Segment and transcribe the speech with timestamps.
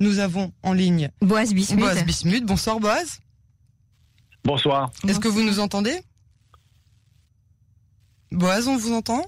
[0.00, 1.80] Nous avons en ligne Boaz Bismuth.
[1.80, 2.44] Boaz Bismuth.
[2.44, 3.20] Bonsoir Boaz.
[4.44, 4.90] Bonsoir.
[5.06, 5.98] Est-ce que vous nous entendez?
[8.30, 9.24] Boaz, on vous entend?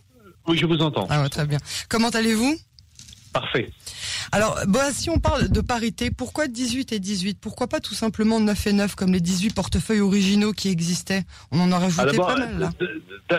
[0.46, 1.06] Oui, je vous entends.
[1.10, 1.58] Ah ouais, très bien.
[1.88, 2.56] Comment allez-vous?
[3.32, 3.70] Parfait.
[4.32, 8.40] Alors, Boaz, si on parle de parité, pourquoi 18 et 18 Pourquoi pas tout simplement
[8.40, 11.24] 9 et 9 comme les 18 portefeuilles originaux qui existaient?
[11.50, 12.70] On en a rajouté pas mal là.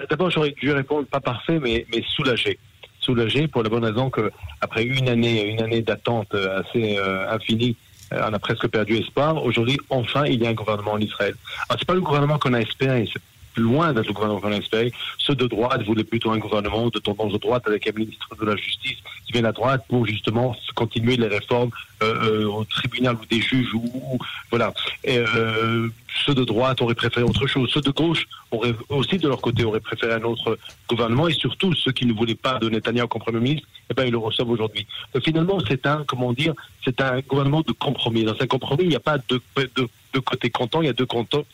[0.09, 2.59] D'abord, j'aurais dû répondre pas parfait, mais, mais soulagé.
[3.01, 4.31] Soulagé pour la bonne raison que
[4.61, 7.75] après une année, une année d'attente assez euh, infinie,
[8.13, 9.43] euh, on a presque perdu espoir.
[9.43, 11.33] Aujourd'hui, enfin, il y a un gouvernement en Israël.
[11.67, 13.21] Alors, c'est pas le gouvernement qu'on a espéré, c'est
[13.61, 14.91] loin d'être le gouvernement qu'on a espéré.
[15.17, 18.45] Ceux de droite voulaient plutôt un gouvernement de tendance de droite avec un ministre de
[18.45, 21.71] la Justice qui vient à droite pour justement continuer les réformes
[22.01, 24.17] euh, euh, au tribunal ou des juges ou,
[24.49, 24.73] voilà.
[25.07, 25.87] Euh,
[26.25, 27.69] ceux de droite auraient préféré autre chose.
[27.73, 30.57] Ceux de gauche auraient aussi de leur côté auraient préféré un autre
[30.89, 34.05] gouvernement et surtout ceux qui ne voulaient pas de Netanyahu comme premier ministre, eh ben
[34.05, 34.85] ils le reçoivent aujourd'hui.
[35.23, 36.53] Finalement, c'est un comment dire,
[36.83, 38.23] c'est un gouvernement de compromis.
[38.23, 39.83] Dans un compromis, il n'y a pas de, de,
[40.15, 41.07] de côté content, il y a deux,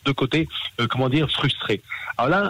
[0.06, 0.48] deux côtés,
[0.80, 1.80] euh, comment dire, frustrés.
[2.16, 2.42] Alors là,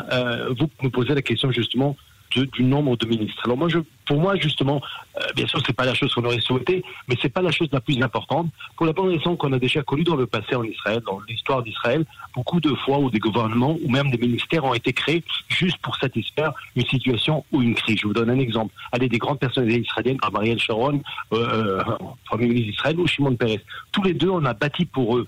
[0.58, 1.96] vous me posez la question justement
[2.34, 3.40] du nombre de ministres.
[3.44, 4.80] Alors moi, je, pour moi, justement,
[5.16, 7.68] euh, bien sûr, c'est pas la chose qu'on aurait souhaité, mais c'est pas la chose
[7.72, 8.48] la plus importante.
[8.76, 11.62] Pour la bonne raison qu'on a déjà connu dans le passé en Israël, dans l'histoire
[11.62, 15.78] d'Israël, beaucoup de fois où des gouvernements ou même des ministères ont été créés juste
[15.78, 17.98] pour satisfaire une situation ou une crise.
[18.00, 18.72] Je vous donne un exemple.
[18.92, 21.82] Allez, des grandes personnalités israéliennes comme Ariel Sharon, euh,
[22.26, 23.60] premier ministre d'Israël, ou Shimon Peres.
[23.92, 25.26] Tous les deux, on a bâti pour eux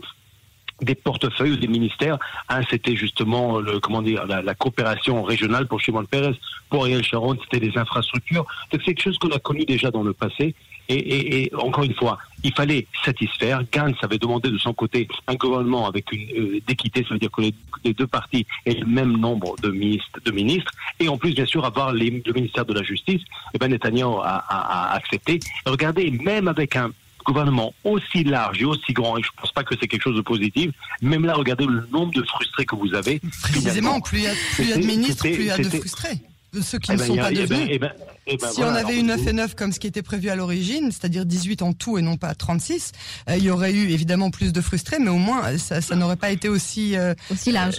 [0.83, 2.19] des portefeuilles ou des ministères.
[2.49, 6.35] Un, c'était justement le, comment dire, la, coopération régionale pour Shimon Peres.
[6.69, 8.47] Pour Ariel Sharon, c'était les infrastructures.
[8.71, 10.55] c'est quelque chose qu'on a connu déjà dans le passé.
[10.89, 13.63] Et, encore une fois, il fallait satisfaire.
[13.73, 17.31] Gantz avait demandé de son côté un gouvernement avec une euh, d'équité, ça veut dire
[17.31, 17.55] que les,
[17.95, 21.65] deux parties aient le même nombre de ministres, de ministres, et en plus bien sûr
[21.65, 23.23] avoir les, le ministère de la Justice.
[23.55, 25.39] Et ben Netanyahu a, a accepté.
[25.65, 26.91] Regardez, même avec un
[27.25, 30.17] gouvernement aussi large et aussi grand, et je ne pense pas que c'est quelque chose
[30.17, 30.71] de positif,
[31.03, 33.21] même là, regardez le nombre de frustrés que vous avez.
[33.43, 36.19] Précisément, plus il y a, plus de ministres, plus il y a de frustrés.
[36.53, 37.69] De ceux qui eh ne ben, sont pas devenus.
[37.71, 37.93] Eh ben,
[38.27, 40.35] eh ben, si on avait eu 9 et 9 comme ce qui était prévu à
[40.35, 42.91] l'origine, c'est-à-dire 18 en tout et non pas 36,
[43.29, 46.17] euh, il y aurait eu évidemment plus de frustrés, mais au moins ça, ça n'aurait
[46.17, 47.77] pas été aussi euh, aussi large.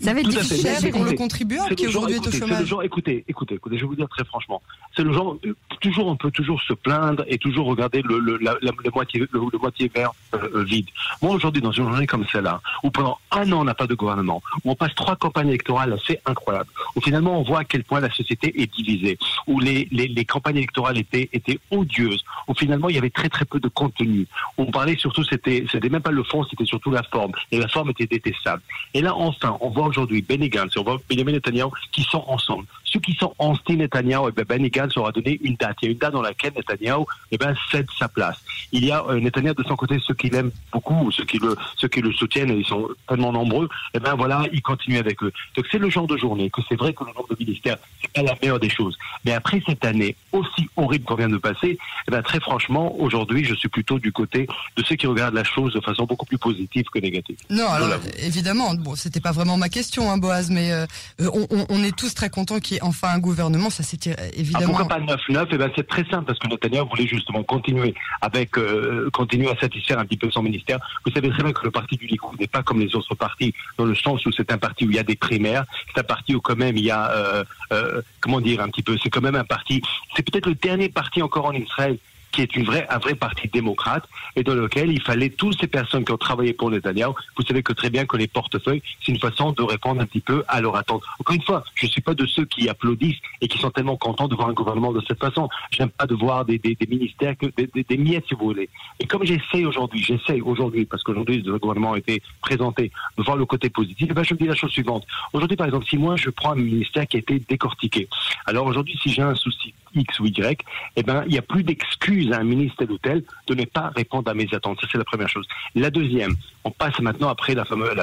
[0.00, 2.60] Euh, ça va être difficile pour le contribuable qui aujourd'hui est au chômage.
[2.60, 4.62] Le genre, écoutez, écoutez, écoutez, je vais vous dire très franchement,
[4.96, 5.36] c'est le genre,
[5.80, 9.58] toujours on peut toujours se plaindre et toujours regarder le, le, la, le moitié, le,
[9.58, 10.86] moitié vert euh, vide.
[11.20, 13.94] Moi aujourd'hui, dans une journée comme celle-là, où pendant un an on n'a pas de
[13.94, 17.84] gouvernement, où on passe trois campagnes électorales assez incroyables, où finalement on voit à quel
[17.84, 22.54] point la société est divisée, où les, les, les campagnes électorales étaient, étaient odieuses, où
[22.54, 24.26] finalement il y avait très très peu de contenu.
[24.56, 27.68] On parlait surtout, c'était, c'était même pas le fond, c'était surtout la forme, et la
[27.68, 28.62] forme était détestable.
[28.94, 32.66] Et là enfin, on voit aujourd'hui Benny Gantz, voit Benjamin Netanyahu qui sont ensemble.
[32.92, 35.76] Ceux qui sont anti-Netanyahu, eh ben Benny Gantz aura donné une date.
[35.82, 38.38] Il y a une date dans laquelle Netanyahu eh ben, cède sa place.
[38.72, 41.56] Il y a euh, Netanyahu de son côté, ceux qui l'aiment beaucoup, ceux qui le,
[41.76, 45.22] ceux qui le soutiennent, et ils sont tellement nombreux, eh ben voilà, il continue avec
[45.22, 45.32] eux.
[45.56, 48.12] Donc c'est le genre de journée que c'est vrai que le nombre de ministères, c'est
[48.12, 48.96] pas la meilleure des choses.
[49.24, 53.44] Mais après cette année aussi horrible qu'on vient de passer, eh ben très franchement, aujourd'hui,
[53.44, 54.46] je suis plutôt du côté
[54.76, 57.36] de ceux qui regardent la chose de façon beaucoup plus positive que négative.
[57.50, 60.86] Non, alors évidemment, bon, c'était pas vraiment ma question, hein, Boaz, mais euh,
[61.20, 63.70] on, on, est tous très contents qu'il enfin un gouvernement.
[63.70, 64.74] Ça c'était évidemment.
[64.78, 67.94] Ah, pourquoi pas 9-9 Eh ben c'est très simple parce que Netanyahu voulait justement continuer
[68.20, 70.78] avec euh, continuer à satisfaire un petit peu son ministère.
[71.04, 73.54] Vous savez très bien que le parti du Likoud n'est pas comme les autres partis
[73.76, 76.04] dans le sens où c'est un parti où il y a des primaires, c'est un
[76.04, 79.10] parti où quand même il y a euh, euh, comment dire un petit peu, c'est
[79.10, 79.82] quand même un parti,
[80.14, 81.98] c'est peut-être le dernier parti encore en Israël
[82.32, 85.66] qui est une vraie, un vrai parti démocrate et dans lequel il fallait toutes ces
[85.66, 87.12] personnes qui ont travaillé pour Netanyahu.
[87.36, 90.20] Vous savez que très bien que les portefeuilles, c'est une façon de répondre un petit
[90.20, 91.02] peu à leur attente.
[91.18, 93.96] Encore une fois, je ne suis pas de ceux qui applaudissent et qui sont tellement
[93.96, 95.48] contents de voir un gouvernement de cette façon.
[95.70, 98.68] J'aime pas de voir des, ministères, que, des, des, miettes si vous voulez.
[99.00, 103.36] Et comme j'essaie aujourd'hui, j'essaie aujourd'hui, parce qu'aujourd'hui le gouvernement a été présenté, de voir
[103.36, 105.04] le côté positif, eh ben je me dis la chose suivante.
[105.32, 108.08] Aujourd'hui, par exemple, si moi je prends un ministère qui a été décortiqué,
[108.46, 110.64] alors aujourd'hui, si j'ai un souci X ou Y,
[110.96, 113.64] eh ben, il n'y a plus d'excuses à un ministre tel ou tel de ne
[113.64, 114.80] pas répondre à mes attentes.
[114.80, 115.46] Ça, c'est la première chose.
[115.74, 116.34] La deuxième,
[116.64, 117.94] on passe maintenant après la fameuse,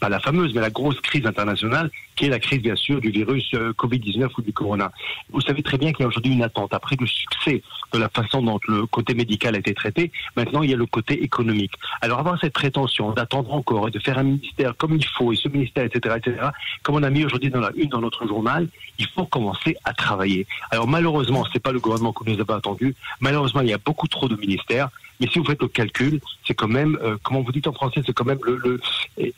[0.00, 3.10] pas, la fameuse, mais la grosse crise internationale, qui est la crise, bien sûr, du
[3.10, 4.92] virus euh, Covid-19 ou du corona.
[5.30, 6.74] Vous savez très bien qu'il y a aujourd'hui une attente.
[6.74, 7.62] Après le succès
[7.92, 10.86] de la façon dont le côté médical a été traité, maintenant, il y a le
[10.86, 11.72] côté économique.
[12.00, 15.36] Alors, avoir cette prétention d'attendre encore et de faire un ministère comme il faut, et
[15.36, 16.48] ce ministère, etc., etc.,
[16.82, 18.68] comme on a mis aujourd'hui dans la une dans notre journal,
[18.98, 20.46] il faut commencer à travailler.
[20.70, 22.94] Alors, malheureusement, c'est pas le gouvernement que nous avons attendu.
[23.20, 24.88] Malheureusement, il y a beaucoup trop de ministères.
[25.20, 28.02] Mais si vous faites le calcul, c'est quand même, euh, comment vous dites en français,
[28.04, 28.80] c'est quand même le, le,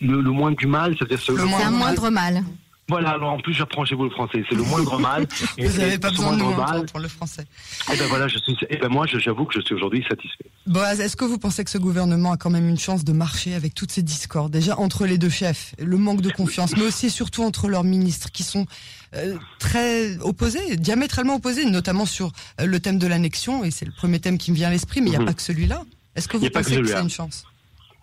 [0.01, 0.97] le, le, moins du mal.
[0.97, 2.43] C'est-à-dire le, un moindre mal.
[2.89, 5.27] Voilà, alors en plus j'apprends chez vous le français, c'est le moindre mal.
[5.59, 7.43] vous n'avez pas besoin de nous pour le français.
[7.43, 10.05] Et eh ben voilà, je suis, et eh ben moi j'avoue que je suis aujourd'hui
[10.09, 10.45] satisfait.
[10.67, 13.55] Boaz, est-ce que vous pensez que ce gouvernement a quand même une chance de marcher
[13.55, 17.07] avec toutes ces discords déjà entre les deux chefs, le manque de confiance, mais aussi
[17.07, 18.67] et surtout entre leurs ministres qui sont
[19.15, 23.93] euh, très opposés, diamétralement opposés, notamment sur euh, le thème de l'annexion, et c'est le
[23.93, 25.27] premier thème qui me vient à l'esprit, mais il n'y a mhm.
[25.27, 25.85] pas que celui-là.
[26.17, 27.45] Est-ce que vous pensez que, c'est une chance?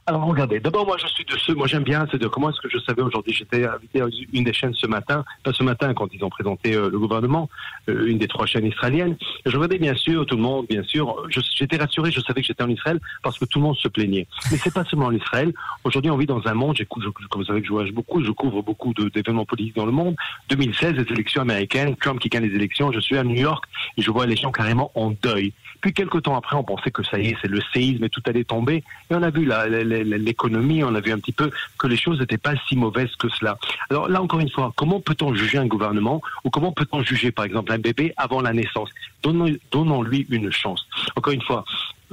[0.07, 2.59] Alors regardez, d'abord moi je suis de ceux, moi j'aime bien, c'est de comment est-ce
[2.59, 5.94] que je savais aujourd'hui, j'étais invité à une des chaînes ce matin, pas ce matin
[5.94, 7.50] quand ils ont présenté euh, le gouvernement,
[7.88, 9.15] euh, une des trois chaînes israéliennes.
[9.45, 12.63] Je regardais bien sûr tout le monde, bien sûr, j'étais rassuré, je savais que j'étais
[12.63, 14.27] en Israël parce que tout le monde se plaignait.
[14.51, 15.53] Mais c'est pas seulement en Israël.
[15.83, 18.31] Aujourd'hui on vit dans un monde, j'écoute, comme vous savez que je voyage beaucoup, je
[18.31, 20.15] couvre beaucoup d'événements politiques dans le monde.
[20.50, 23.63] 2016, les élections américaines, Trump qui gagne les élections, je suis à New York
[23.98, 25.53] et je vois les gens carrément en deuil.
[25.81, 28.21] Puis quelques temps après, on pensait que ça y est, c'est le séisme et tout
[28.27, 28.83] allait tomber.
[29.09, 29.45] Et on a vu
[29.91, 33.29] l'économie, on a vu un petit peu que les choses n'étaient pas si mauvaises que
[33.29, 33.57] cela.
[33.89, 37.45] Alors là, encore une fois, comment peut-on juger un gouvernement ou comment peut-on juger, par
[37.45, 38.89] exemple, un bébé avant la naissance?
[39.23, 40.88] Donnons-lui une chance.
[41.15, 41.63] Encore une fois,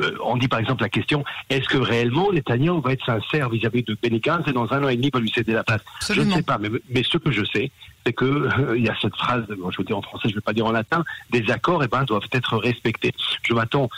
[0.00, 3.82] euh, on dit par exemple la question est-ce que réellement Netanyahu va être sincère vis-à-vis
[3.82, 5.80] de Benny Gantz et dans un an et demi va lui céder la place?
[6.08, 7.70] Je ne sais pas, mais, ce que je sais,
[8.06, 10.34] c'est que euh, il y a cette phrase, je veux dire en français, je ne
[10.36, 13.12] vais pas dire en latin, des accords eh ben, doivent être respectés.
[13.42, 13.88] Je m'attends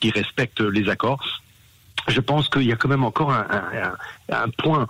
[0.00, 1.42] qu'ils respectent les accords.
[2.08, 4.88] Je pense qu'il y a quand même encore un point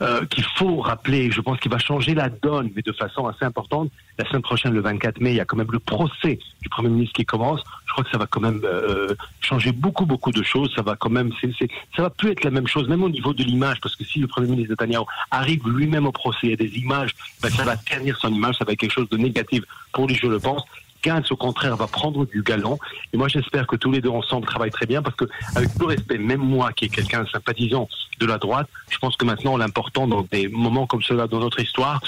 [0.00, 3.44] euh, qu'il faut rappeler, je pense qu'il va changer la donne, mais de façon assez
[3.44, 3.90] importante.
[4.16, 6.88] La semaine prochaine, le 24 mai, il y a quand même le procès du Premier
[6.88, 7.60] ministre qui commence.
[7.84, 10.72] Je crois que ça va quand même euh, changer beaucoup, beaucoup de choses.
[10.76, 13.34] Ça va quand même, c'est, ça va plus être la même chose, même au niveau
[13.34, 16.52] de l'image, parce que si le Premier ministre Netanyahu arrive lui-même au procès, il y
[16.52, 19.16] a des images, ben ça va ternir son image, ça va être quelque chose de
[19.16, 20.62] négatif pour lui, je le pense.
[21.02, 22.78] Gantz, au contraire, va prendre du galon.
[23.12, 25.24] Et moi, j'espère que tous les deux ensemble travaillent très bien parce que,
[25.54, 29.24] avec tout respect, même moi, qui est quelqu'un sympathisant de la droite, je pense que
[29.24, 32.00] maintenant, l'important dans des moments comme cela dans notre histoire,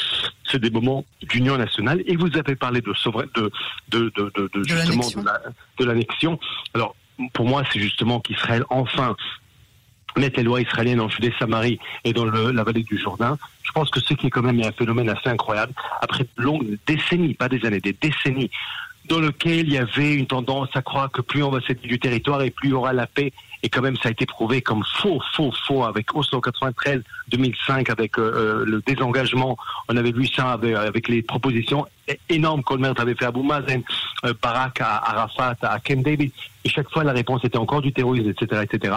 [0.51, 2.03] c'est des moments d'union nationale.
[2.07, 2.93] Et vous avez parlé de,
[3.89, 5.07] de, de, de, de justement
[5.79, 6.39] de l'annexion.
[6.75, 6.95] Alors,
[7.33, 9.17] pour moi, c'est justement qu'Israël enfin
[10.17, 13.39] mette les lois israéliennes en Judée Samarie et dans le, la vallée du Jourdain.
[13.63, 16.77] Je pense que ce qui est quand même un phénomène assez incroyable, après de longues
[16.87, 18.51] décennies, pas des années, des décennies,
[19.11, 21.99] dans lequel il y avait une tendance à croire que plus on va céder du
[21.99, 24.63] territoire et plus il y aura la paix et quand même ça a été prouvé
[24.63, 29.59] comme faux, faux, faux avec Oslo 93, 2005 avec euh, euh, le désengagement.
[29.89, 31.87] On avait vu ça avec, les propositions
[32.29, 33.83] énormes qu'Olmert avait fait à Abou Mazen,
[34.25, 36.31] euh, Barak à Arafat, à Ken David.
[36.65, 38.97] Et chaque fois, la réponse était encore du terrorisme, etc., etc.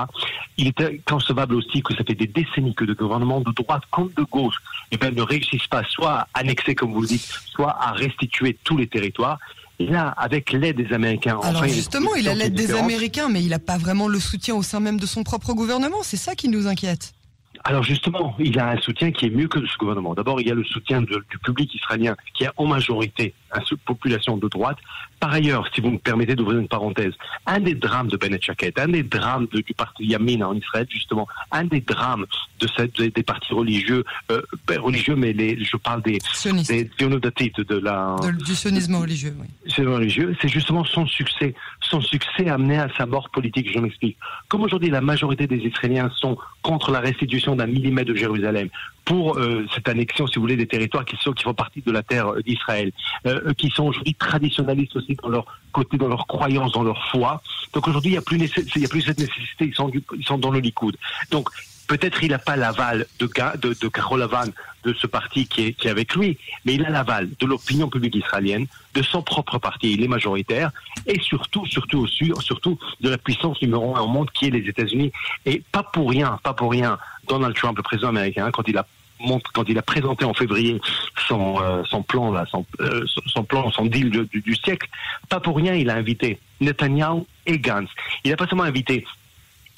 [0.58, 4.12] Il était concevable aussi que ça fait des décennies que le gouvernement de droite comme
[4.16, 4.58] de gauche
[4.92, 8.58] eh ben, ne réussissent pas soit à annexer, comme vous le dites, soit à restituer
[8.64, 9.40] tous les territoires.
[9.84, 11.38] Et là, avec l'aide des Américains.
[11.44, 14.64] Alors justement, il a l'aide des Américains, mais il n'a pas vraiment le soutien au
[14.64, 16.04] sein même de son propre gouvernement.
[16.04, 17.12] C'est ça qui nous inquiète.
[17.66, 20.14] Alors justement, il a un soutien qui est mieux que ce gouvernement.
[20.14, 23.34] D'abord, il y a le soutien du public israélien qui est en majorité
[23.72, 24.78] une population de droite.
[25.20, 27.14] Par ailleurs, si vous me permettez d'ouvrir une parenthèse,
[27.46, 31.28] un des drames de Bennett Chaket, un des drames du parti Yamin en Israël, justement,
[31.52, 32.26] un des drames
[32.60, 36.20] de cette, des, partis religieux, euh, ben, religieux, mais les, je parle des,
[36.68, 38.16] des de la
[38.46, 39.36] du sionisme religieux.
[39.40, 39.86] Oui.
[39.86, 43.72] religieux, c'est justement son succès, son succès amené à sa mort politique.
[43.74, 44.18] Je m'explique.
[44.48, 48.70] Comme aujourd'hui, la majorité des Israéliens sont contre la restitution d'un millimètre de Jérusalem,
[49.06, 51.92] pour euh, cette annexion, si vous voulez, des territoires qui sont qui font partie de
[51.92, 52.92] la terre d'Israël,
[53.26, 57.42] euh, qui sont aujourd'hui traditionnalistes aussi dans leur côté, dans leur croyance, dans leur foi.
[57.74, 59.72] Donc aujourd'hui, il n'y a plus cette nécessité.
[60.18, 60.96] Ils sont dans le Likoud.
[61.32, 61.50] Donc
[61.88, 64.28] peut-être il n'a pas l'aval de, de, de Carol
[64.84, 67.90] de ce parti qui est, qui est avec lui, mais il a l'aval de l'opinion
[67.90, 70.72] publique israélienne, de son propre parti, il est majoritaire,
[71.06, 75.12] et surtout, surtout, surtout de la puissance numéro un au monde qui est les États-Unis.
[75.46, 76.98] Et pas pour rien, pas pour rien,
[77.28, 78.86] Donald Trump, le président américain, quand il a
[79.54, 80.80] quand il a présenté en février
[81.28, 84.88] son, euh, son plan, là, son, euh, son, plan, son deal du, du, siècle,
[85.30, 87.90] pas pour rien, il a invité Netanyahu et Gantz.
[88.24, 89.06] Il n'a pas seulement invité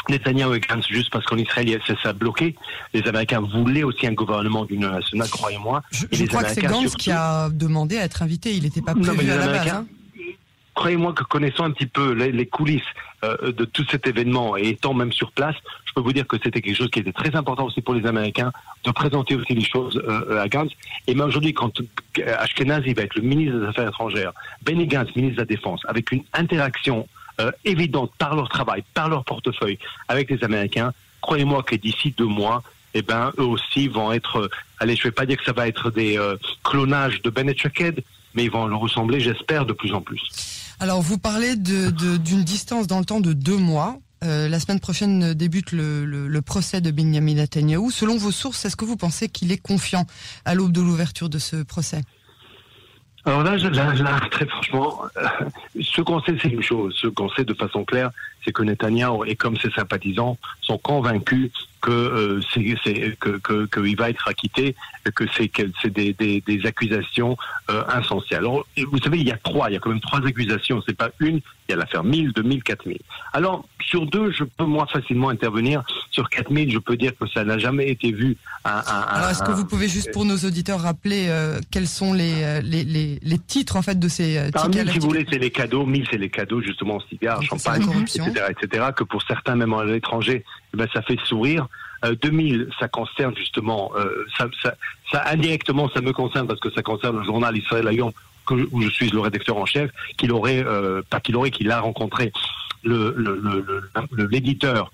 [0.10, 2.56] Netanyahu et Gantz juste parce qu'en Israël, ça a bloqué.
[2.94, 5.82] Les Américains voulaient aussi un gouvernement d'union nationale, croyez-moi.
[5.92, 8.54] Je, crois que c'est Gantz qui a demandé à être invité.
[8.54, 9.68] Il n'était pas prévu à la base.
[9.70, 9.86] Hein.
[10.76, 12.84] Croyez-moi que connaissant un petit peu les, coulisses
[13.24, 15.56] euh, de tout cet événement et étant même sur place,
[15.86, 18.06] je peux vous dire que c'était quelque chose qui était très important aussi pour les
[18.06, 18.52] Américains
[18.84, 20.74] de présenter aussi les choses euh, à Gantz.
[21.08, 21.72] Et même aujourd'hui, quand
[22.40, 26.12] Ashkenazi va être le ministre des Affaires étrangères, Benny Gantz, ministre de la Défense, avec
[26.12, 27.08] une interaction
[27.40, 29.80] euh, évidente par leur travail, par leur portefeuille
[30.10, 30.92] avec les Américains,
[31.22, 32.64] croyez-moi que d'ici deux mois,
[32.94, 35.90] eh ben, eux aussi vont être, allez, je vais pas dire que ça va être
[35.90, 36.20] des
[36.66, 38.04] clonages de Bennett Shaked,
[38.34, 40.55] mais ils vont le ressembler, j'espère, de plus en plus.
[40.80, 43.98] Alors, vous parlez d'une de, distance dans le temps de deux mois.
[44.22, 47.92] la semaine prochaine débute le, procès de Benjamin Netanyahu.
[47.92, 50.06] Selon vos sources, est-ce que vous pensez qu'il est confiant
[50.44, 52.02] à l'aube de l'ouverture de ce procès?
[53.26, 55.02] Alors là, là, très franchement,
[55.82, 56.96] ce qu'on sait, c'est une chose.
[57.02, 58.12] Ce qu'on sait de façon claire,
[58.46, 62.64] c'est que Netanyahu et comme ses sympathisants sont convaincus que euh, c'est
[63.20, 64.76] que, que, que, va être acquitté,
[65.14, 67.38] que c'est que c'est des, des, des, accusations
[67.70, 68.36] euh, insensées.
[68.36, 70.82] Alors vous savez, il y a trois, il y a quand même trois accusations.
[70.88, 71.42] C'est pas une.
[71.68, 73.00] Il y a l'affaire 1000, 2000, 4000.
[73.34, 75.84] Alors sur deux, je peux moi facilement intervenir.
[76.12, 78.38] Sur 4000, je peux dire que ça n'a jamais été vu.
[78.64, 82.62] Alors est-ce que vous pouvez juste pour nos auditeurs rappeler euh, quels sont les, euh,
[82.62, 85.52] les, les, les, titres en fait de ces euh, tickets si vous voulez, c'est les
[85.52, 85.86] cadeaux.
[85.86, 88.35] 1000, c'est les cadeaux justement, cigares, champagne, etc.,
[88.96, 91.68] Que pour certains, même à l'étranger, eh ben, ça fait sourire.
[92.22, 97.18] 2000, euh, ça concerne justement, euh, ça, indirectement, ça me concerne parce que ça concerne
[97.18, 98.12] le journal Israël Ayom,
[98.50, 102.32] où je suis le rédacteur en chef, qu'il aurait, euh, pas qu'il qu'il a rencontré
[102.84, 103.16] le,
[104.30, 104.92] l'éditeur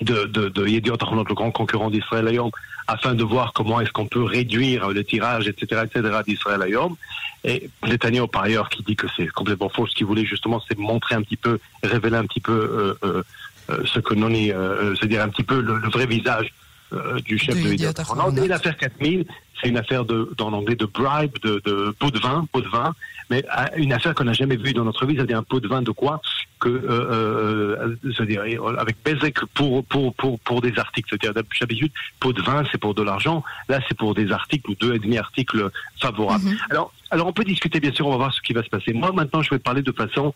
[0.00, 2.50] de, de, de le grand concurrent d'Israël Ayom,
[2.90, 6.96] afin de voir comment est-ce qu'on peut réduire le tirage, etc., etc., d'Israël Ayom.
[7.44, 10.78] Et Netanyahu, par ailleurs, qui dit que c'est complètement faux, ce qu'il voulait justement, c'est
[10.78, 13.22] montrer un petit peu, révéler un petit peu euh,
[13.70, 16.52] euh, ce que l'on est, euh, c'est-à-dire un petit peu le, vrai visage
[16.92, 19.24] euh, du chef de, de L'affaire 4000,
[19.60, 22.68] c'est une affaire de, dans l'anglais de bribe, de, de, pot de vin, pot de
[22.68, 22.94] vin,
[23.30, 23.44] mais
[23.76, 25.90] une affaire qu'on n'a jamais vue dans notre vie, c'est-à-dire un pot de vin de
[25.90, 26.20] quoi?
[26.58, 28.42] Que, euh, c'est-à-dire
[28.78, 32.94] avec Bezek pour pour pour pour des articles, c'est-à-dire d'habitude pot de vin c'est pour
[32.94, 36.44] de l'argent, là c'est pour des articles ou deux et demi articles favorables.
[36.44, 36.58] Mhm.
[36.70, 38.92] Alors alors on peut discuter bien sûr, on va voir ce qui va se passer.
[38.92, 40.34] Moi maintenant je vais parler de façon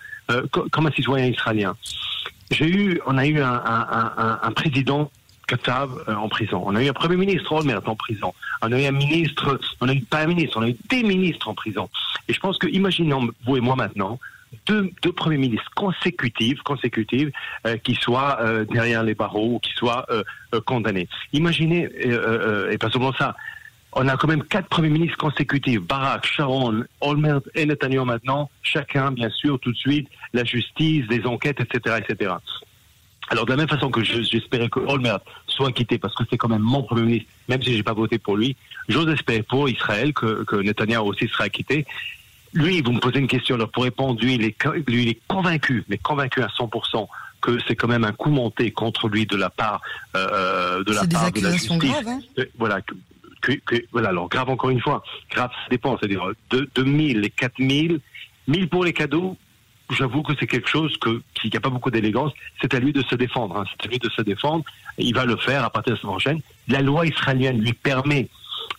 [0.50, 1.76] comme un citoyen israélien.
[2.50, 5.10] J'ai eu, on a eu un, un, un, un président
[5.46, 6.62] Katav euh, en prison.
[6.64, 8.34] On a eu un premier ministre Olmert en prison.
[8.62, 11.02] On a eu un ministre, on a eu pas un ministre, on a eu des
[11.02, 11.88] ministres en prison.
[12.28, 14.18] Et je pense que, imaginons vous et moi maintenant,
[14.66, 17.28] deux, premiers ministres consécutifs, consécutifs,
[17.66, 20.06] euh, qui soient euh, derrière les barreaux ou qui soient
[20.64, 21.08] condamnés.
[21.32, 21.88] Imaginez,
[22.70, 23.34] et pas seulement ça,
[23.96, 29.12] on a quand même quatre premiers ministres consécutifs, Barak, Sharon, Olmert et Netanyahu maintenant, chacun,
[29.12, 32.34] bien sûr, tout de suite, la justice, des enquêtes, etc., etc.
[33.28, 36.48] Alors, de la même façon que j'espérais que Olmert soit quitté, parce que c'est quand
[36.48, 38.56] même mon premier ministre, même si j'ai pas voté pour lui,
[38.88, 41.86] j'ose espérer pour Israël que, que Netanyahu aussi sera quitté.
[42.52, 45.20] Lui, vous me posez une question, alors pour répondre, lui, il est, lui, il est
[45.26, 47.08] convaincu, mais convaincu à 100%,
[47.40, 49.80] que c'est quand même un coup monté contre lui de la part
[50.16, 51.78] euh, de la part de la justice.
[51.78, 52.20] Graves, hein
[52.56, 52.80] voilà,
[53.92, 58.00] voilà, alors grave encore une fois, grave ça dépend, c'est-à-dire de 2000 et 4000,
[58.48, 59.36] 1000 pour les cadeaux,
[59.90, 63.02] j'avoue que c'est quelque chose que, qui n'a pas beaucoup d'élégance, c'est à lui de
[63.02, 64.64] se défendre, hein, c'est à lui de se défendre,
[64.98, 66.40] il va le faire à partir de semaine prochaine.
[66.68, 68.28] La loi israélienne lui permet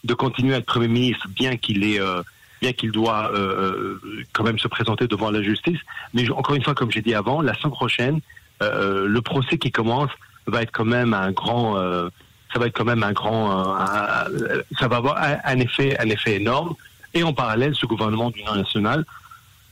[0.04, 2.00] de continuer à être Premier ministre, bien qu'il est...
[2.00, 2.22] Euh,
[2.62, 5.78] bien qu'il doit euh, euh, quand même se présenter devant la justice.
[6.14, 8.22] Mais encore une fois, comme j'ai dit avant, la semaine prochaine,
[8.64, 10.10] euh, le procès qui commence
[10.48, 11.76] va être quand même un grand,
[12.56, 16.36] ça va être quand même un grand, euh, ça va avoir un, effet, un effet
[16.36, 16.74] énorme.
[17.14, 19.04] Et en parallèle, ce gouvernement d'union nationale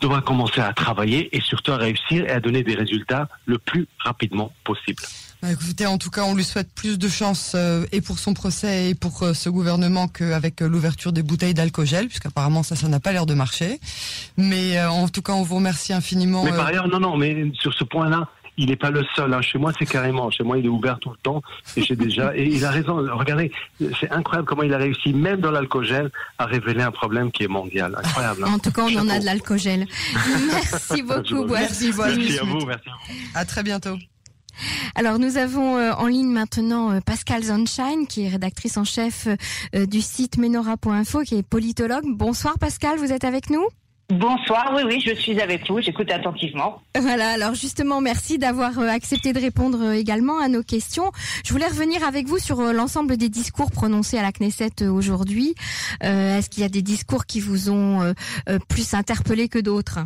[0.03, 3.87] devra commencer à travailler et surtout à réussir et à donner des résultats le plus
[3.99, 5.01] rapidement possible.
[5.41, 8.33] Bah, écoutez, en tout cas, on lui souhaite plus de chance euh, et pour son
[8.33, 12.99] procès et pour euh, ce gouvernement qu'avec l'ouverture des bouteilles d'alcool, puisqu'apparemment ça, ça n'a
[12.99, 13.79] pas l'air de marcher.
[14.37, 16.43] Mais en tout cas, on vous remercie infiniment.
[16.45, 19.33] Mais par ailleurs, non, non, mais sur ce point-là, il n'est pas le seul.
[19.33, 19.41] Hein.
[19.41, 20.29] Chez moi, c'est carrément.
[20.31, 21.41] Chez moi, il est ouvert tout le temps.
[21.75, 22.35] Et j'ai déjà.
[22.35, 22.95] Et il a raison.
[22.95, 23.51] Regardez,
[23.99, 27.47] c'est incroyable comment il a réussi, même dans l'alcogel, à révéler un problème qui est
[27.47, 27.95] mondial.
[27.97, 28.43] Incroyable.
[28.45, 28.53] Hein.
[28.53, 29.85] En tout cas, on en a de l'alcogel.
[30.51, 31.45] merci beaucoup.
[31.45, 32.65] Merci, merci à vous.
[32.65, 33.13] Merci à vous.
[33.35, 33.97] À très bientôt.
[34.95, 39.27] Alors nous avons euh, en ligne maintenant euh, Pascal Zonshine, qui est rédactrice en chef
[39.75, 42.05] euh, du site menora.info, qui est politologue.
[42.07, 43.65] Bonsoir Pascal, vous êtes avec nous?
[44.09, 46.81] Bonsoir, oui, oui, je suis avec vous, j'écoute attentivement.
[46.99, 51.11] Voilà, alors justement, merci d'avoir euh, accepté de répondre euh, également à nos questions.
[51.45, 55.55] Je voulais revenir avec vous sur euh, l'ensemble des discours prononcés à la Knesset aujourd'hui.
[56.01, 58.13] Est-ce qu'il y a des discours qui vous ont
[58.67, 59.99] plus interpellé que d'autres?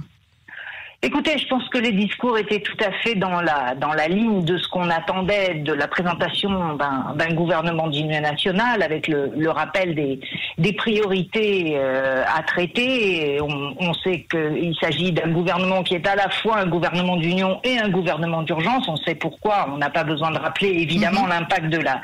[1.03, 4.43] Écoutez, je pense que les discours étaient tout à fait dans la dans la ligne
[4.43, 9.93] de ce qu'on attendait de la présentation d'un gouvernement d'union nationale, avec le, le, rappel
[9.93, 10.19] des,
[10.57, 13.39] des priorités euh, à traiter.
[13.39, 17.59] on, on, sait qu'il s'agit d'un gouvernement qui est à la fois un gouvernement d'union
[17.63, 18.87] et un gouvernement d'urgence.
[18.87, 19.69] On sait pourquoi.
[19.71, 21.29] On n'a pas besoin de rappeler évidemment mhm.
[21.29, 22.01] l'impact de la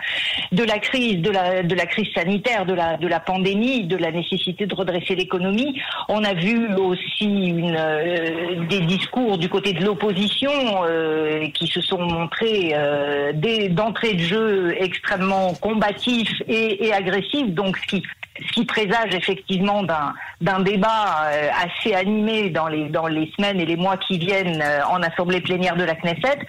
[0.52, 3.98] de la crise, de la de la crise sanitaire, de la de la pandémie, de
[3.98, 5.82] la nécessité de redresser l'économie.
[6.10, 10.52] On a vu aussi une euh, des discours du côté de l'opposition
[10.84, 13.34] euh, qui se sont montrés euh,
[13.70, 18.04] d'entrée de jeu extrêmement combatifs et, agressifs, donc ce qui
[18.48, 23.66] ce qui présage effectivement d'un débat euh, assez animé dans les dans les semaines et
[23.66, 26.40] les mois qui viennent euh, en assemblée plénière de la Knesset.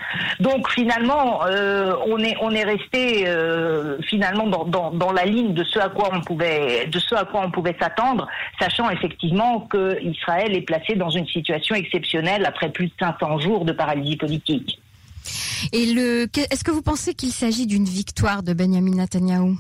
[0.41, 1.41] Donc finalement,
[2.07, 3.27] on est on est resté
[4.09, 7.25] finalement dans, dans, dans la ligne de ce à quoi on pouvait de ce à
[7.25, 12.71] quoi on pouvait s'attendre, sachant effectivement que Israël est placé dans une situation exceptionnelle après
[12.71, 14.79] plus de 500 jours de paralysie politique.
[15.73, 19.57] Et le, est-ce que vous pensez qu'il s'agit d'une victoire de Benjamin Netanyahu?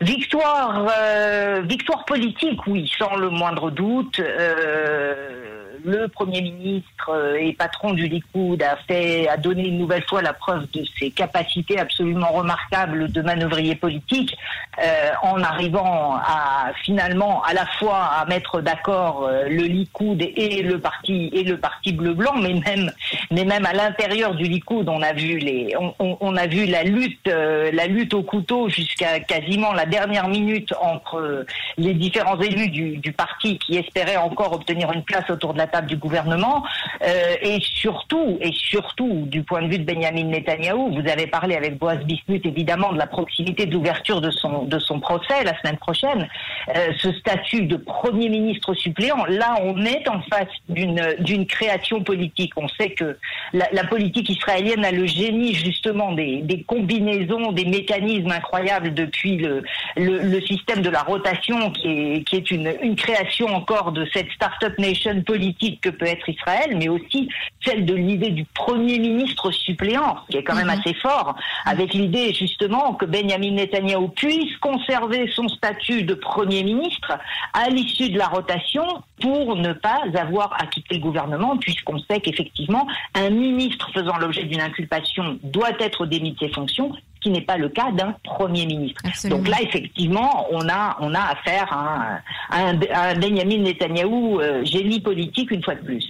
[0.00, 4.20] Victoire, euh, victoire politique, oui, sans le moindre doute.
[4.20, 5.39] Euh,
[5.84, 10.22] le Premier ministre euh, et patron du Likoud a fait, a donné une nouvelle fois
[10.22, 14.36] la preuve de ses capacités absolument remarquables de manœuvrier politique,
[14.82, 20.62] euh, en arrivant à finalement à la fois à mettre d'accord euh, le Likoud et
[20.62, 22.90] le parti et le parti bleu blanc, mais même
[23.30, 27.28] mais même à l'intérieur du Likoud, on a vu les, on, a vu la lutte,
[27.28, 31.44] la lutte au couteau jusqu'à quasiment la dernière minute entre
[31.76, 35.66] les différents élus du, du parti qui espéraient encore obtenir une place autour de la
[35.70, 36.62] table du gouvernement
[37.02, 41.56] euh, et surtout et surtout du point de vue de Benjamin Netanyahou, vous avez parlé
[41.56, 45.58] avec Boaz Bismuth évidemment de la proximité de l'ouverture de son de son procès la
[45.60, 46.28] semaine prochaine.
[46.76, 52.02] Euh, ce statut de premier ministre suppléant, là on est en face d'une d'une création
[52.02, 52.52] politique.
[52.56, 53.16] On sait que
[53.52, 59.64] la, politique israélienne a le génie justement des, des combinaisons, des mécanismes incroyables depuis le,
[59.96, 64.06] le, le système de la rotation qui est qui est une une création encore de
[64.12, 67.28] cette start-up nation politique que peut être Israël, mais aussi
[67.64, 70.80] celle de l'idée du Premier ministre suppléant, qui est quand même mhm.
[70.80, 71.34] assez fort,
[71.66, 77.18] avec l'idée justement que Benjamin Netanyahu puisse conserver son statut de Premier ministre
[77.52, 78.84] à l'issue de la rotation
[79.20, 84.44] pour ne pas avoir à quitter le gouvernement, puisqu'on sait qu'effectivement, un ministre faisant l'objet
[84.44, 88.14] d'une inculpation doit être démis de ses fonctions, ce qui n'est pas le cas d'un
[88.24, 89.02] Premier ministre.
[89.28, 94.64] Donc là, effectivement, on a, on a affaire à un, à un Benjamin Netanyahou euh,
[94.64, 96.04] génie politique une fois de plus.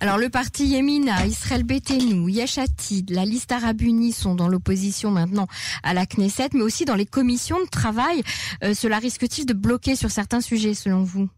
[0.00, 5.46] Alors le parti Yemina, Israël Betenu, Yeshatid, la liste arabe unie sont dans l'opposition maintenant
[5.82, 8.22] à la Knesset, mais aussi dans les commissions de travail.
[8.62, 11.28] Euh, cela risque-t-il de bloquer sur certains sujets selon vous?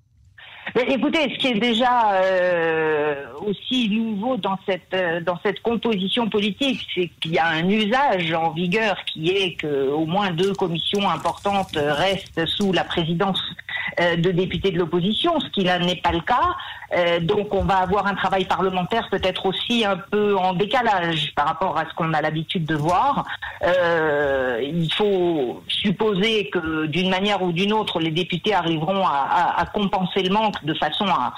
[0.83, 6.85] Écoutez, ce qui est déjà euh, aussi nouveau dans cette euh, dans cette composition politique,
[6.95, 11.09] c'est qu'il y a un usage en vigueur qui est que au moins deux commissions
[11.09, 13.64] importantes restent sous la présidence euh,
[13.99, 16.57] de députés de l'opposition, ce qui là n'est pas le cas.
[16.97, 21.47] Euh, donc on va avoir un travail parlementaire peut-être aussi un peu en décalage par
[21.47, 23.25] rapport à ce qu'on a l'habitude de voir.
[23.65, 30.23] Euh, il faut supposer que d'une manière ou d'une autre, les députés arriveront à, compenser
[30.23, 31.33] le manque de façon à,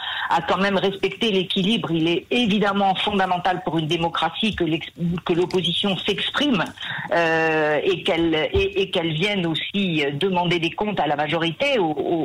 [0.48, 1.90] quand même respecter l'équilibre.
[1.90, 6.64] Il est évidemment fondamental pour une démocratie que l'opposition s'exprime
[7.12, 11.78] euh, et qu'elle vienne aussi demander des comptes à la majorité,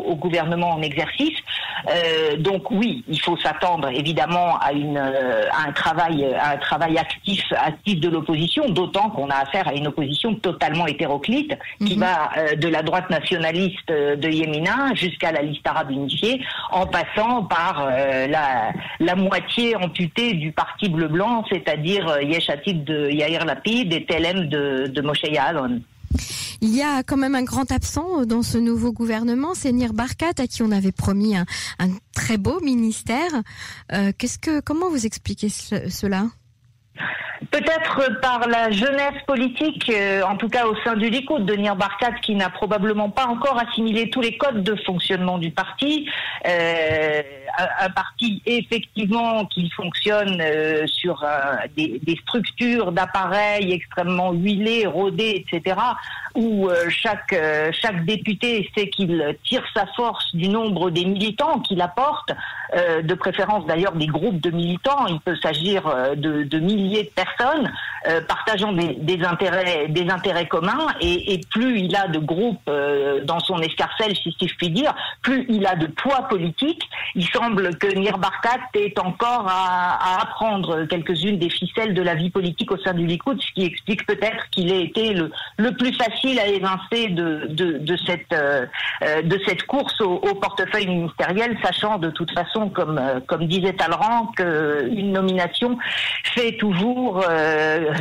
[0.06, 1.38] au, gouvernement en exercice.
[1.90, 7.44] Euh, donc oui, il faut s'attendre évidemment à, une, euh, un travail, un travail actif,
[7.54, 12.02] actif de l'opposition, d'autant qu'on a affaire à une opposition totalement hétéroclite qui mhm.
[12.02, 17.44] va euh, de la droite nationaliste de Yémina jusqu'à la liste arabe unifiée, en passant
[17.44, 24.48] par la, la moitié amputée du parti bleu-blanc, c'est-à-dire Yeshatid de Yair Lapid et TLM
[24.48, 25.82] de, de Moshe Yaalon.
[26.64, 30.34] Il y a quand même un grand absent dans ce nouveau gouvernement, c'est Nir Barkat,
[30.38, 31.46] à qui on avait promis un,
[32.16, 33.32] très beau ministère.
[33.92, 36.28] Euh, qu'est-ce que, comment vous expliquez cela?
[37.50, 41.76] Peut-être par la jeunesse politique, euh, en tout cas au sein du Likoud, de Nir
[41.76, 46.08] Barkat, qui n'a probablement pas encore assimilé tous les codes de fonctionnement du parti.
[46.48, 47.22] Euh,
[47.80, 51.26] un, parti effectivement qui fonctionne euh, sur
[51.76, 55.76] des, des, structures d'appareils extrêmement huilés, rodés, etc.,
[56.34, 57.36] où chaque
[57.74, 62.32] chaque député sait qu'il tire sa force du nombre des militants qu'il apporte,
[63.04, 65.08] de préférence d'ailleurs des groupes de militants.
[65.08, 67.31] Il peut s'agir de, de milliers de personnes
[68.08, 74.16] euh, partageant des, intérêts, communs, et, plus il a de groupes euh, dans son escarcelle,
[74.16, 76.82] si je puis dire, plus il a de poids politique.
[77.14, 82.32] Il semble que Nir Barkat est encore à, apprendre quelques-unes des ficelles de la vie
[82.32, 85.32] politique au sein du Likoud, ce qui explique peut-être qu'il ait été le,
[85.78, 87.56] plus facile à évincer de,
[88.34, 88.66] euh,
[89.46, 95.78] cette course au, portefeuille ministériel, sachant de toute façon, comme, comme disait Talleyrand, qu'une nomination
[96.24, 97.21] fait toujours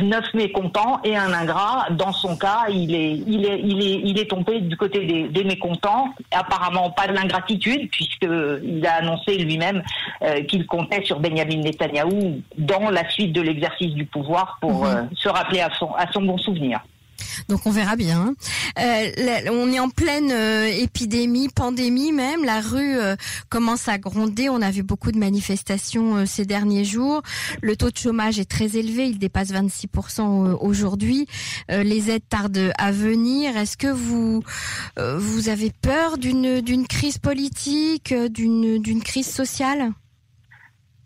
[0.03, 1.87] neuf mécontents et un ingrat.
[1.91, 5.27] Dans son cas, il est, il est, il est, il est tombé du côté des,
[5.27, 6.13] des mécontents.
[6.31, 9.83] Apparemment pas de l'ingratitude, puisqu'il a annoncé lui-même
[10.23, 14.85] euh, qu'il comptait sur Benjamin Netanyahou dans la suite de l'exercice du pouvoir pour mhm.
[14.85, 16.79] euh, se rappeler à son, à son bon souvenir.
[17.47, 18.33] Donc on verra bien.
[18.79, 19.11] Euh,
[19.51, 22.43] on est en pleine euh, épidémie, pandémie même.
[22.43, 23.15] La rue euh,
[23.49, 24.49] commence à gronder.
[24.49, 27.21] On a vu beaucoup de manifestations ces derniers jours.
[27.61, 29.07] Le taux de chômage est très élevé.
[29.07, 31.27] Il dépasse 26% aujourd'hui.
[31.69, 33.57] les aides tardent à venir.
[33.57, 34.43] Est-ce que vous
[34.97, 39.91] vous avez peur d'une d'une crise politique, d'une d'une crise sociale?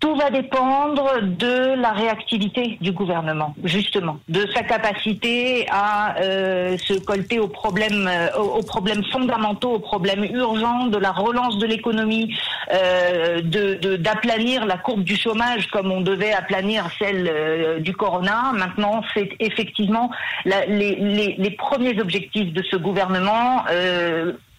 [0.06, 6.94] Tout va dépendre de la réactivité du gouvernement, justement, de sa capacité à euh, se
[6.94, 12.36] colter aux problèmes, euh, aux problèmes fondamentaux, aux problèmes urgents de la relance de l'économie,
[12.72, 18.52] euh, de d'aplanir la courbe du chômage comme on devait aplanir celle euh, du corona.
[18.54, 20.12] Maintenant, c'est effectivement
[20.46, 23.64] la, les, les, les, premiers objectifs de ce gouvernement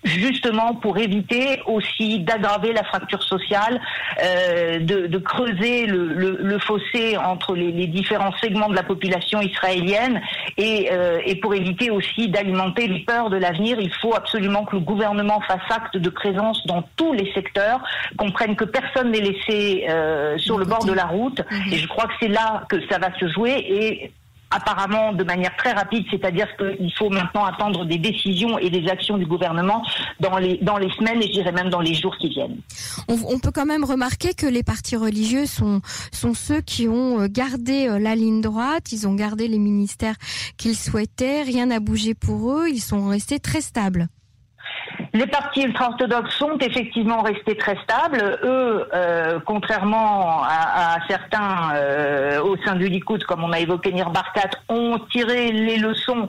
[0.06, 3.80] justement pour éviter aussi d'aggraver la fracture sociale,
[4.22, 8.82] euh, de, de, creuser le, le, le, fossé entre les, les, différents segments de la
[8.82, 10.20] population israélienne
[10.56, 13.78] et, euh, et pour éviter aussi d'alimenter les peurs de l'avenir.
[13.80, 17.80] Il faut absolument que le gouvernement fasse acte de présence dans tous les secteurs,
[18.16, 21.40] comprenne que personne n'est laissé euh, sur le bord de la route.
[21.50, 21.72] Mhm.
[21.72, 23.54] Et je crois que c'est là que ça va se jouer.
[23.68, 24.12] Et
[24.56, 29.18] apparemment de manière très rapide, c'est-à-dire qu'il faut maintenant attendre des décisions et des actions
[29.18, 29.82] du gouvernement
[30.20, 30.58] dans les,
[30.98, 32.58] semaines et je dirais même dans les jours qui viennent.
[33.08, 35.80] On, peut quand même remarquer que les partis religieux sont,
[36.12, 40.14] sont ceux qui ont euh, gardé euh, la ligne droite, ils ont gardé les ministères
[40.56, 44.08] qu'ils souhaitaient, rien n'a bougé pour eux, ils sont restés très stables.
[45.16, 48.38] Les partis ultra-orthodoxes sont effectivement restés très stables.
[48.42, 54.11] Eux, euh, contrairement à, certains euh, au sein du Likoud, comme on a évoqué Nir
[54.11, 56.29] Barkat, ont tiré les leçons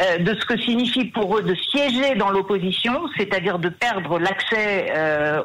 [0.00, 4.92] euh, de ce que signifie pour eux de siéger dans l'opposition, c'est-à-dire de perdre l'accès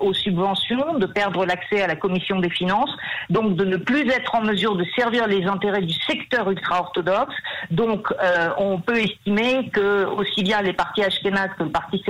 [0.02, 2.96] aux subventions, de perdre l'accès à la commission des finances,
[3.32, 7.36] donc de ne plus être en mesure de servir les intérêts du secteur ultra-orthodoxe.
[7.72, 8.14] Donc,
[8.58, 12.04] on peut estimer que aussi bien les partis Ashkenaz que le parti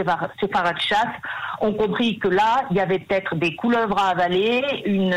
[0.74, 1.22] Séfarad chasse
[1.62, 5.16] ont compris que là, il y avait peut-être des couleuvres à avaler, une,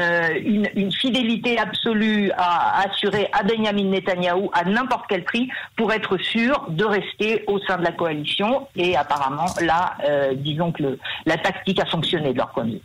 [0.75, 6.67] une, fidélité absolue à assurer à Benjamin Netanyahou à n'importe quel prix pour être sûr
[6.69, 8.69] de rester au sein de la coalition.
[8.77, 12.81] Et apparemment, là, euh, disons que la tactique a fonctionné de leur point de vue.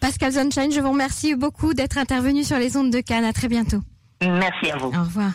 [0.00, 3.24] Pascal Zonshine, je vous remercie beaucoup d'être intervenu sur les ondes de Cannes.
[3.24, 3.80] À très bientôt.
[4.22, 4.88] Merci à vous.
[4.88, 5.32] Au revoir.